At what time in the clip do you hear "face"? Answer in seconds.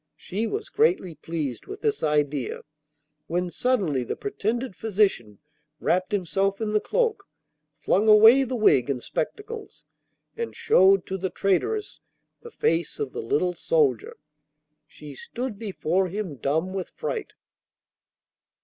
12.49-12.97